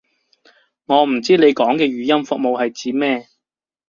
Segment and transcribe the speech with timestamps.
[0.85, 3.27] 我唔知你講嘅語音服務係指咩